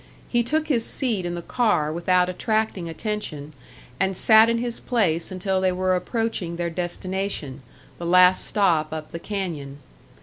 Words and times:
He 0.29 0.41
took 0.41 0.67
his 0.67 0.83
seat 0.83 1.27
in 1.27 1.35
the 1.35 1.43
car 1.43 1.93
without 1.93 2.27
attracting 2.27 2.89
attention, 2.89 3.53
and 3.99 4.17
sat 4.17 4.49
in 4.49 4.57
his 4.57 4.79
place 4.79 5.31
until 5.31 5.61
they 5.61 5.71
were 5.71 5.95
approaching 5.95 6.55
their 6.55 6.71
destination, 6.71 7.61
the 7.99 8.07
last 8.07 8.43
stop 8.43 8.91
up 8.93 9.11
the 9.11 9.19
canyon. 9.19 9.77